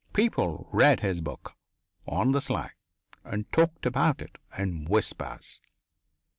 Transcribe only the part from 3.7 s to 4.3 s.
about